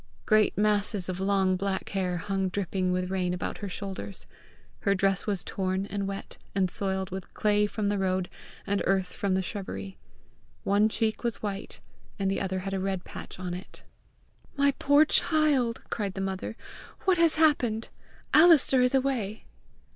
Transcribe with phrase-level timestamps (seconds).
[0.25, 4.25] Great masses of long black hair hung dripping with rain about her shoulders.
[4.79, 8.27] Her dress was torn and wet, and soiled with clay from the road
[8.65, 9.99] and earth from the shrubbery.
[10.63, 11.81] One cheek was white,
[12.17, 13.83] and the other had a red patch on it.
[14.57, 16.57] "My poor child!" cried the mother;
[17.01, 17.89] "what has happened?
[18.33, 19.45] Alister is away!"